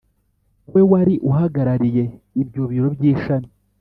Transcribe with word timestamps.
we 0.73 0.81
wari 0.91 1.15
uhagarariye 1.29 2.03
ibyo 2.41 2.61
biro 2.69 2.87
by 2.95 3.03
ishami 3.13 3.49